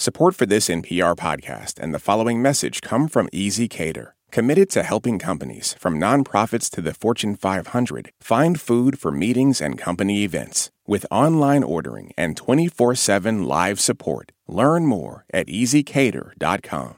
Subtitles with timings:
[0.00, 5.18] Support for this NPR podcast and the following message come from ezCater, committed to helping
[5.18, 10.70] companies, from nonprofits to the Fortune 500, find food for meetings and company events.
[10.86, 16.94] With online ordering and 24 7 live support, learn more at ezcater.com.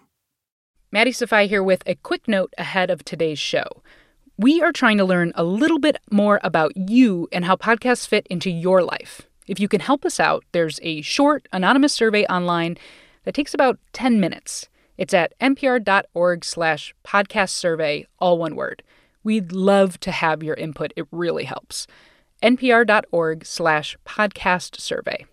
[0.93, 3.83] Maddie Sofia here with a quick note ahead of today's show.
[4.37, 8.27] We are trying to learn a little bit more about you and how podcasts fit
[8.27, 9.30] into your life.
[9.51, 12.79] If you can help us out, there's a short, anonymous survey online
[13.25, 14.69] that takes about 10 minutes.
[14.97, 18.85] It's at npr.org slash podcast survey, all one word.
[19.25, 20.93] We'd love to have your input.
[20.95, 21.89] It really helps.
[22.45, 25.27] npr.org slash podcast survey.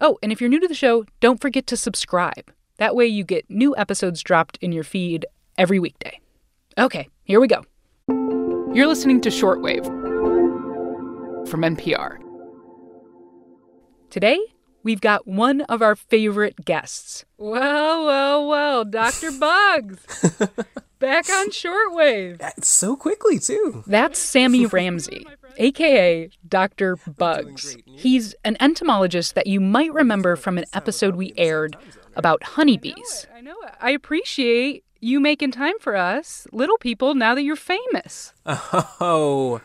[0.00, 2.50] Oh, and if you're new to the show, don't forget to subscribe.
[2.78, 5.26] That way you get new episodes dropped in your feed
[5.58, 6.18] every weekday.
[6.78, 7.62] Okay, here we go.
[8.74, 9.84] You're listening to Shortwave
[11.46, 12.23] from NPR.
[14.14, 14.38] Today,
[14.84, 17.24] we've got one of our favorite guests.
[17.36, 19.32] Well, well, well, Dr.
[19.40, 20.06] Bugs.
[21.00, 22.40] Back on Shortwave.
[22.40, 23.82] Uh, so quickly, too.
[23.88, 26.94] That's Sammy Ramsey, aka Dr.
[26.94, 27.76] Bugs.
[27.86, 31.76] He's an entomologist that you might remember from an episode we aired
[32.14, 33.26] about honeybees.
[33.34, 33.56] I know.
[33.80, 38.32] I appreciate you making time for us, little people, now that you're famous.
[38.46, 39.60] Oh,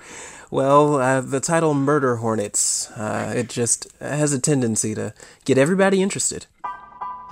[0.52, 5.14] well, uh, the title Murder Hornets, uh, it just has a tendency to
[5.46, 6.46] get everybody interested.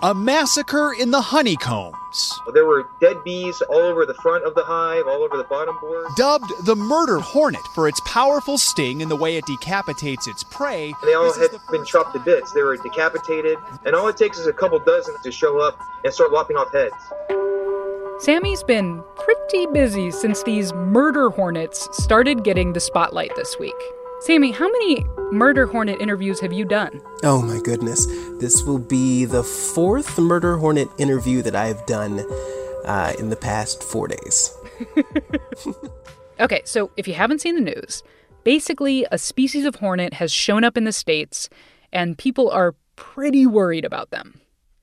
[0.03, 2.39] A massacre in the honeycombs.
[2.53, 5.75] There were dead bees all over the front of the hive, all over the bottom
[5.81, 6.05] board.
[6.15, 10.93] Dubbed the murder hornet for its powerful sting and the way it decapitates its prey.
[11.03, 12.51] They all had the been chopped to bits.
[12.51, 16.13] They were decapitated, and all it takes is a couple dozen to show up and
[16.13, 16.93] start lopping off heads.
[18.19, 23.75] Sammy's been pretty busy since these murder hornets started getting the spotlight this week.
[24.21, 26.99] Sammy, how many murder hornet interviews have you done?
[27.23, 28.07] Oh my goodness.
[28.39, 32.25] This will be the fourth Murder Hornet interview that I've done
[32.85, 34.51] uh, in the past four days.
[36.39, 38.03] Okay, so if you haven't seen the news,
[38.43, 41.49] basically a species of hornet has shown up in the States
[41.91, 44.39] and people are pretty worried about them.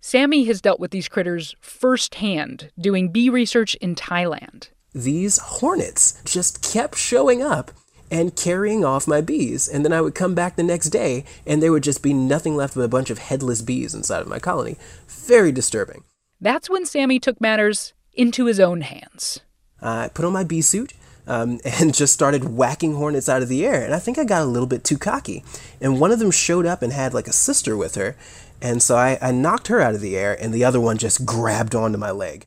[0.06, 4.69] Sammy has dealt with these critters firsthand doing bee research in Thailand.
[4.94, 7.70] These hornets just kept showing up
[8.10, 9.66] and carrying off my bees.
[9.66, 12.54] And then I would come back the next day and there would just be nothing
[12.54, 14.76] left but a bunch of headless bees inside of my colony.
[15.09, 16.04] Very disturbing.
[16.38, 19.41] That's when Sammy took matters into his own hands.
[19.81, 20.92] I put on my bee suit
[21.26, 23.84] um, and just started whacking hornets out of the air.
[23.84, 25.44] And I think I got a little bit too cocky.
[25.80, 28.16] And one of them showed up and had like a sister with her.
[28.60, 31.26] And so I, I knocked her out of the air, and the other one just
[31.26, 32.46] grabbed onto my leg.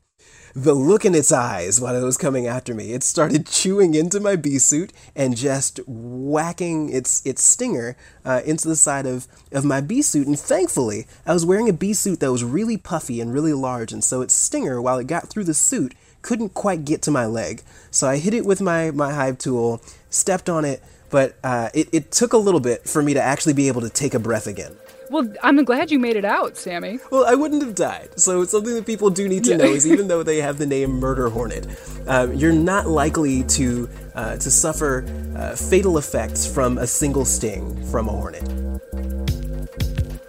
[0.54, 4.20] The look in its eyes while it was coming after me, it started chewing into
[4.20, 9.64] my bee suit and just whacking its its stinger uh, into the side of, of
[9.64, 10.26] my bee suit.
[10.26, 13.92] And thankfully, I was wearing a bee suit that was really puffy and really large,
[13.92, 17.26] and so its stinger, while it got through the suit, couldn't quite get to my
[17.26, 17.62] leg.
[17.90, 21.88] So I hit it with my, my hive tool, stepped on it, but uh, it,
[21.92, 24.46] it took a little bit for me to actually be able to take a breath
[24.46, 24.76] again.
[25.10, 26.98] Well, I'm glad you made it out, Sammy.
[27.10, 28.10] Well, I wouldn't have died.
[28.16, 30.92] So something that people do need to know is even though they have the name
[30.92, 31.66] Murder Hornet,
[32.06, 35.04] um, you're not likely to uh, to suffer
[35.36, 38.42] uh, fatal effects from a single sting from a hornet.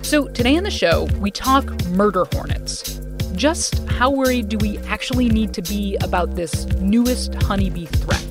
[0.03, 2.99] So, today on the show, we talk murder hornets.
[3.33, 8.28] Just how worried do we actually need to be about this newest honeybee threat?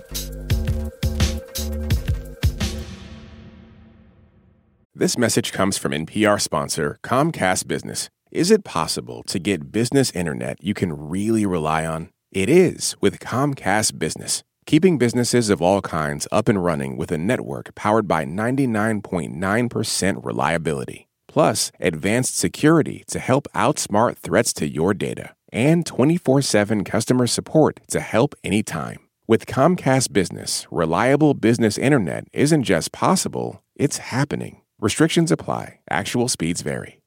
[4.98, 8.10] This message comes from NPR sponsor Comcast Business.
[8.32, 12.10] Is it possible to get business internet you can really rely on?
[12.32, 14.42] It is with Comcast Business.
[14.66, 21.06] Keeping businesses of all kinds up and running with a network powered by 99.9% reliability.
[21.28, 25.32] Plus, advanced security to help outsmart threats to your data.
[25.52, 28.98] And 24 7 customer support to help anytime.
[29.28, 34.62] With Comcast Business, reliable business internet isn't just possible, it's happening.
[34.80, 37.00] Restrictions apply, actual speeds vary.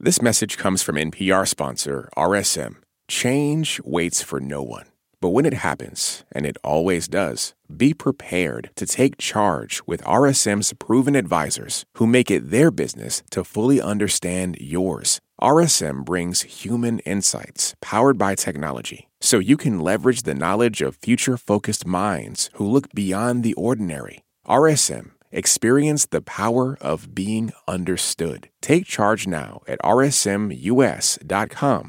[0.00, 2.76] This message comes from NPR sponsor RSM.
[3.06, 4.86] Change waits for no one.
[5.20, 10.72] But when it happens, and it always does, be prepared to take charge with RSM's
[10.72, 15.20] proven advisors who make it their business to fully understand yours.
[15.38, 21.36] RSM brings human insights powered by technology so you can leverage the knowledge of future
[21.36, 24.24] focused minds who look beyond the ordinary.
[24.48, 28.50] RSM Experience the power of being understood.
[28.60, 31.16] Take charge now at rsmus.com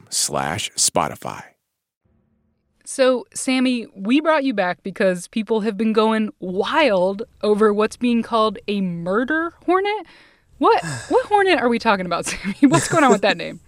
[0.10, 1.44] slash Spotify.
[2.86, 8.22] So, Sammy, we brought you back because people have been going wild over what's being
[8.24, 10.06] called a murder hornet.
[10.58, 12.56] What what hornet are we talking about, Sammy?
[12.62, 13.60] What's going on with that name?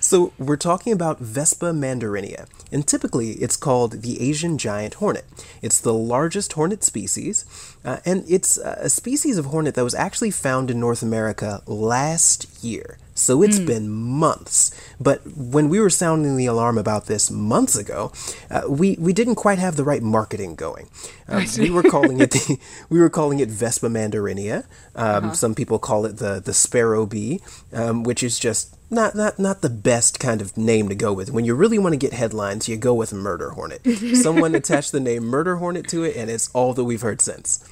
[0.00, 5.24] So we're talking about Vespa mandarinia, and typically it's called the Asian giant hornet.
[5.62, 7.44] It's the largest hornet species,
[7.84, 12.64] uh, and it's a species of hornet that was actually found in North America last
[12.64, 12.98] year.
[13.14, 14.70] So it's been months.
[14.98, 18.10] But when we were sounding the alarm about this months ago,
[18.50, 20.88] uh, we we didn't quite have the right marketing going.
[21.28, 24.64] Uh, we were calling it the, we were calling it Vespa mandarinia.
[24.96, 27.40] Um, Some people call it the the sparrow bee,
[27.72, 31.30] um, which is just not not not the best kind of name to go with.
[31.32, 33.84] When you really want to get headlines, you go with murder hornet.
[34.14, 37.66] Someone attached the name murder hornet to it, and it's all that we've heard since.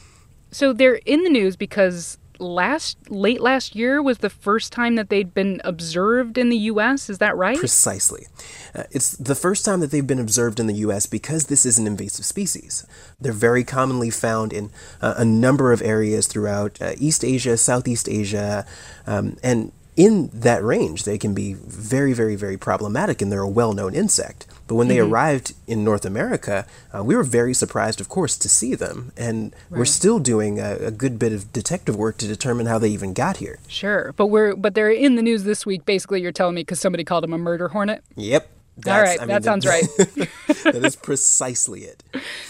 [0.50, 5.10] So they're in the news because last late last year was the first time that
[5.10, 7.58] they'd been observed in the US, is that right?
[7.58, 8.26] Precisely.
[8.74, 11.06] Uh, it's the first time that they've been observed in the U.S.
[11.06, 12.86] because this is an invasive species.
[13.20, 14.70] They're very commonly found in
[15.02, 18.64] uh, a number of areas throughout uh, East Asia, Southeast Asia,
[19.06, 23.48] um, and in that range, they can be very, very, very problematic, and they're a
[23.48, 24.46] well known insect.
[24.70, 26.64] But when they arrived in North America,
[26.96, 29.10] uh, we were very surprised, of course, to see them.
[29.16, 32.88] And we're still doing a, a good bit of detective work to determine how they
[32.90, 33.58] even got here.
[33.66, 34.14] Sure.
[34.16, 37.02] But we're but they're in the news this week basically you're telling me cuz somebody
[37.02, 38.04] called them a murder hornet.
[38.14, 38.48] Yep.
[38.86, 39.84] All right, that sounds right.
[39.96, 42.02] that is precisely it.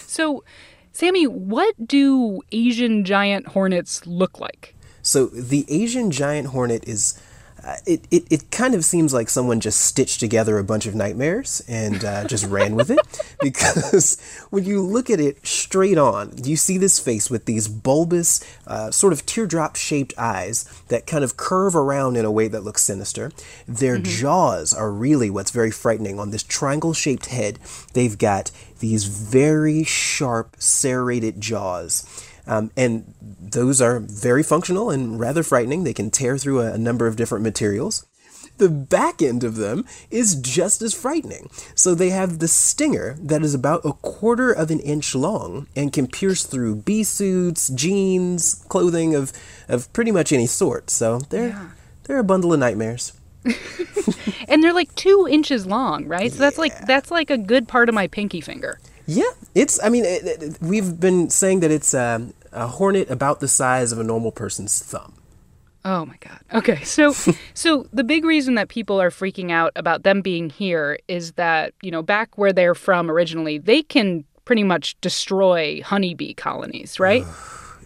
[0.05, 0.43] So,
[0.93, 4.75] Sammy, what do Asian giant hornets look like?
[5.01, 7.19] So the Asian giant hornet is.
[7.63, 10.95] Uh, it, it, it kind of seems like someone just stitched together a bunch of
[10.95, 12.99] nightmares and uh, just ran with it.
[13.41, 14.21] Because
[14.51, 18.91] when you look at it straight on, you see this face with these bulbous, uh,
[18.91, 22.83] sort of teardrop shaped eyes that kind of curve around in a way that looks
[22.83, 23.31] sinister.
[23.67, 26.19] Their jaws are really what's very frightening.
[26.19, 27.57] On this triangle shaped head,
[27.93, 32.05] they've got these very sharp, serrated jaws.
[32.47, 35.83] Um, and those are very functional and rather frightening.
[35.83, 38.05] They can tear through a, a number of different materials.
[38.57, 41.49] The back end of them is just as frightening.
[41.73, 45.91] So they have the stinger that is about a quarter of an inch long and
[45.91, 49.33] can pierce through bee suits, jeans, clothing of,
[49.67, 50.89] of pretty much any sort.
[50.89, 53.13] So they're they're a bundle of nightmares.
[54.47, 56.31] And they're like 2 inches long, right?
[56.31, 58.79] So that's like that's like a good part of my pinky finger.
[59.07, 59.81] Yeah, it's.
[59.83, 63.91] I mean, it, it- we've been saying that it's um, a hornet about the size
[63.91, 65.13] of a normal person's thumb.
[65.83, 66.39] Oh my god.
[66.53, 66.83] Okay.
[66.83, 67.11] So
[67.53, 71.73] so the big reason that people are freaking out about them being here is that,
[71.81, 77.23] you know, back where they're from originally, they can pretty much destroy honeybee colonies, right?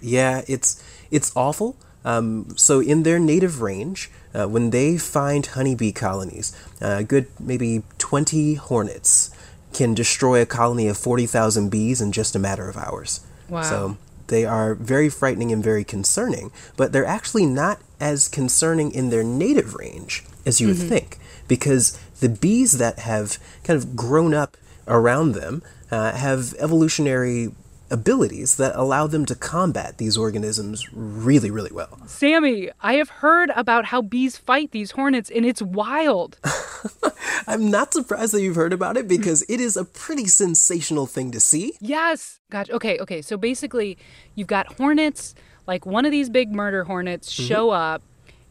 [0.02, 1.78] Yeah, it's it's awful.
[2.04, 7.82] Um, so in their native range, uh, when they find honeybee colonies, a good maybe
[7.98, 9.32] twenty hornets
[9.76, 13.20] can destroy a colony of forty thousand bees in just a matter of hours.
[13.50, 13.62] Wow.
[13.62, 19.10] So they are very frightening and very concerning, but they're actually not as concerning in
[19.10, 21.18] their native range as you would think,
[21.48, 24.58] because the bees that have kind of grown up
[24.88, 25.62] around them
[25.92, 27.52] uh, have evolutionary
[27.92, 32.00] abilities that allow them to combat these organisms really, really well.
[32.08, 36.38] Sammy, I have heard about how bees fight these hornets and it's wild.
[37.48, 41.32] I'm not surprised that you've heard about it because it is a pretty sensational thing
[41.32, 41.74] to see.
[41.80, 42.40] Yes.
[42.50, 42.74] Gotcha.
[42.74, 43.22] Okay, okay.
[43.22, 43.98] So basically,
[44.34, 45.36] you've got hornets,
[45.68, 47.48] like one of these big murder hornets Mm-hmm.
[47.48, 48.02] show up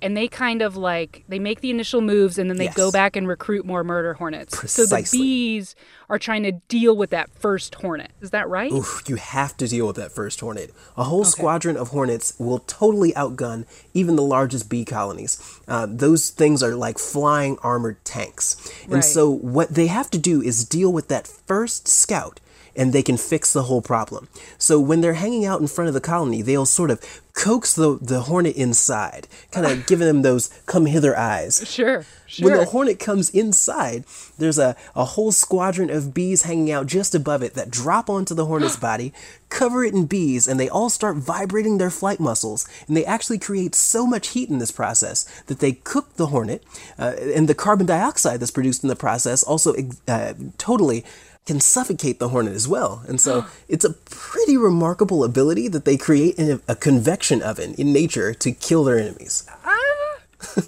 [0.05, 3.17] and they kind of like they make the initial moves and then they go back
[3.17, 4.55] and recruit more murder hornets.
[4.55, 4.87] Precisely.
[5.01, 5.75] So the bees
[6.11, 8.13] are trying to deal with that first hornet.
[8.21, 8.71] Is that right?
[8.71, 10.73] Oof, you have to deal with that first hornet.
[10.99, 15.41] A whole squadron of hornets will totally outgun even the largest bee colonies.
[15.67, 18.57] Uh, those things are like flying armored tanks.
[18.85, 19.05] And Right.
[19.05, 22.41] so, what they have to do is deal with that first scout.
[22.77, 24.29] And they can fix the whole problem.
[24.59, 27.01] So when they're hanging out in front of the colony, they'll sort of
[27.35, 31.69] coax the, the hornet inside, kind of giving them those come hither eyes.
[31.69, 32.05] Sure.
[32.27, 32.51] Sure.
[32.51, 34.05] When the hornet comes inside,
[34.39, 38.35] there's a, a whole squadron of bees hanging out just above it that drop onto
[38.35, 39.13] the hornet's body,
[39.51, 42.67] cover it in bees, and they all start vibrating their flight muscles.
[42.89, 46.65] And they actually create so much heat in this process that they cook the hornet,
[46.99, 49.75] uh, and the carbon dioxide that's produced in the process also
[50.09, 51.05] uh, totally
[51.47, 53.03] can suffocate the hornet as well.
[53.07, 53.51] And so ah.
[53.69, 58.33] it's a pretty remarkable ability that they create in a, a convection oven in nature
[58.35, 59.47] to kill their enemies.
[59.65, 59.75] Ah,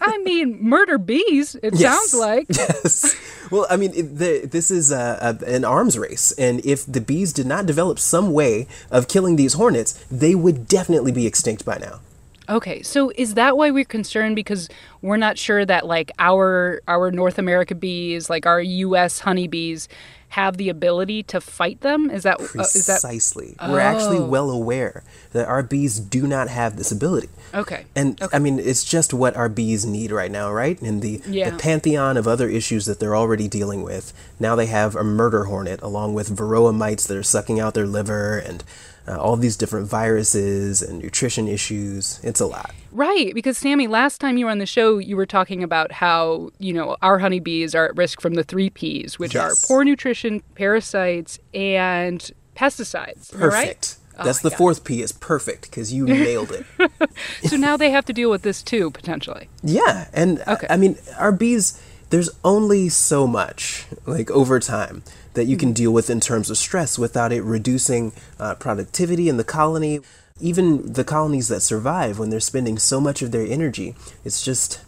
[0.00, 2.10] I mean, murder bees, it Yes.
[2.10, 2.46] sounds like.
[2.56, 3.14] Yes.
[3.50, 7.00] Well, I mean, it, the, this is a, a, an arms race, and if the
[7.00, 11.64] bees did not develop some way of killing these hornets, they would definitely be extinct
[11.64, 12.00] by now.
[12.48, 14.68] Okay, so is that why we're concerned because
[15.02, 19.88] we're not sure that like our our North America bees, like our US honeybees,
[20.30, 22.10] have the ability to fight them?
[22.10, 23.56] Is that uh, is that Precisely.
[23.66, 24.26] We're actually Oh.
[24.26, 25.02] well aware
[25.32, 27.28] that our bees do not have this ability.
[27.54, 27.86] okay?
[27.94, 30.80] And I mean, it's just what our bees need right now, right?
[30.82, 31.50] In the, Yeah.
[31.50, 35.44] the pantheon of other issues that they're already dealing with, now they have a murder
[35.44, 38.62] hornet along with varroa mites that are sucking out their liver and
[39.08, 42.18] uh, all these different viruses and nutrition issues.
[42.24, 42.74] It's a lot.
[42.96, 46.48] Right, because Sammy, last time you were on the show, you were talking about how,
[46.58, 50.40] you know, our honeybees are at risk from the three Ps, which are poor nutrition,
[50.54, 53.34] parasites, and pesticides.
[53.34, 53.50] I right?
[53.50, 53.96] Perfect.
[54.24, 56.64] That's the fourth P is perfect because you nailed it.
[57.44, 59.50] So now they have to deal with this too, potentially.
[59.62, 60.66] Yeah, and I- Okay.
[60.70, 61.78] I mean, our bees.
[62.08, 65.02] There's only so much, like over time,
[65.34, 69.36] that you can deal with in terms of stress without it reducing uh, productivity in
[69.38, 70.00] the colony.
[70.40, 74.80] Even the colonies that survive when they're spending so much of their energy, it's just,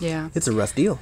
[0.00, 0.28] Yeah.
[0.34, 1.00] it's a rough deal.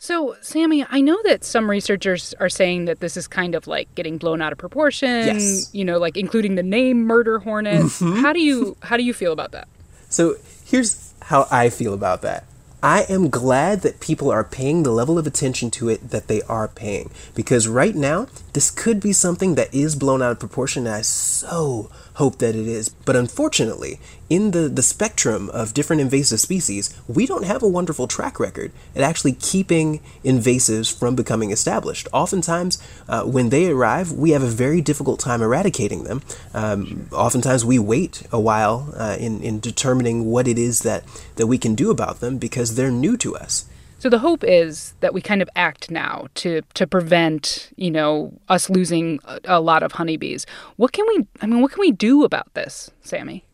[0.00, 3.92] So, Sammy, I know that some researchers are saying that this is kind of like
[3.96, 5.42] getting blown out of proportion, Yes.
[5.42, 5.76] Mm-hmm.
[5.76, 7.90] you know, like including the name murder hornet.
[8.00, 9.66] How do you how do you feel about that?
[10.08, 12.44] So here's how I feel about that.
[12.82, 16.42] I am glad that people are paying the level of attention to it that they
[16.42, 17.10] are paying.
[17.34, 21.02] Because right now, this could be something that is blown out of proportion, and I
[21.02, 22.88] so hope that it is.
[22.88, 28.06] But unfortunately, in the, the spectrum of different invasive species, we don't have a wonderful
[28.06, 32.08] track record at actually keeping invasives from becoming established.
[32.12, 36.22] Oftentimes, uh, when they arrive, we have a very difficult time eradicating them.
[36.52, 41.04] Um, oftentimes, we wait a while uh, in, in determining what it is that,
[41.36, 43.66] that we can do about them because they're new to us.
[44.00, 48.32] So the hope is that we kind of act now to to prevent, you know,
[48.48, 50.46] us losing a, a lot of honeybees.
[50.76, 53.44] What can we I mean, what can we do about this, Sammy?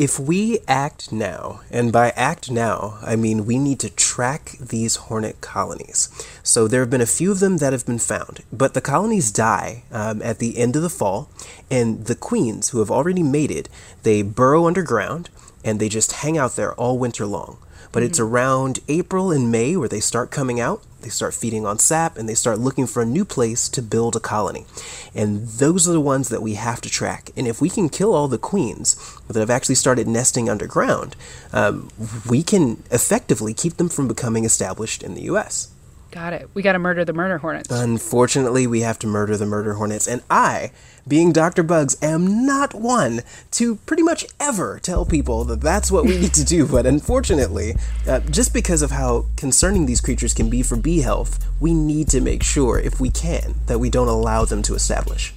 [0.00, 4.96] If we act now, and by act now, I mean we need to track these
[4.96, 6.08] hornet colonies.
[6.42, 9.30] So there have been a few of them that have been found, but the colonies
[9.30, 11.28] die um, at the end of the fall,
[11.70, 13.68] and the queens who have already mated,
[14.02, 15.28] they burrow underground
[15.62, 17.58] and they just hang out there all winter long.
[17.92, 20.82] But it's around April and May where they start coming out.
[21.02, 24.16] They start feeding on sap and they start looking for a new place to build
[24.16, 24.66] a colony.
[25.14, 27.30] And those are the ones that we have to track.
[27.36, 28.96] And if we can kill all the queens
[29.28, 31.16] that have actually started nesting underground,
[31.52, 31.90] um,
[32.28, 35.68] we can effectively keep them from becoming established in the US.
[36.10, 36.50] Got it.
[36.54, 37.70] We got to murder the murder hornets.
[37.70, 40.72] Unfortunately, we have to murder the murder hornets, and I,
[41.06, 41.62] being Dr.
[41.62, 46.34] Bugs, am not one to pretty much ever tell people that that's what we need
[46.34, 46.66] to do.
[46.66, 47.76] But unfortunately,
[48.08, 52.08] uh, just because of how concerning these creatures can be for bee health, we need
[52.08, 55.32] to make sure, if we can, that we don't allow them to establish.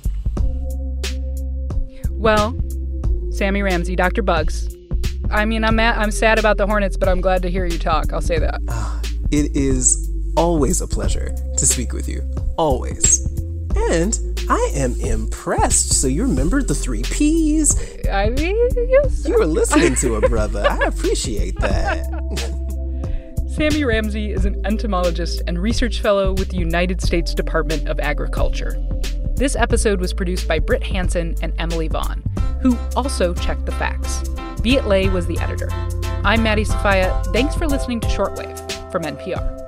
[2.10, 2.58] Well,
[3.32, 4.24] Sammy Ramsey, Dr.
[4.24, 4.76] Bugs.
[5.30, 7.78] I mean, I'm mad, I'm sad about the hornets, but I'm glad to hear you
[7.78, 8.12] talk.
[8.12, 8.60] I'll say that.
[9.32, 12.24] It is always a pleasure to speak with you.
[12.58, 13.26] Always.
[13.76, 16.02] And I am impressed.
[16.02, 17.76] So you remembered the three P's?
[18.12, 19.28] I mean, yes.
[19.28, 20.66] You were listening to a brother.
[20.70, 22.10] I appreciate that.
[23.56, 28.76] Sammy Ramsey is an entomologist and research fellow with the United States Department of Agriculture.
[29.36, 32.24] This episode was produced by Brit Hanson and Emily Vaughn,
[32.62, 34.28] who also checked the facts.
[34.62, 35.70] Viet Le was the editor.
[36.24, 37.22] I'm Maddie Sofia.
[37.28, 39.63] Thanks for listening to Shortwave from NPR.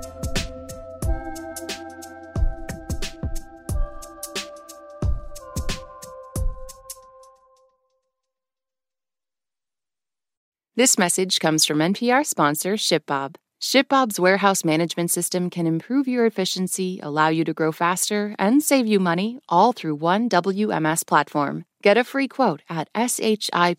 [10.76, 13.36] This message comes from NPR sponsor ShipBob.
[13.62, 18.86] ShipBob's warehouse management system can improve your efficiency, allow you to grow faster, and save
[18.86, 21.64] you money all through one WMS platform.
[21.82, 23.78] Get a free quote at shipbob.com.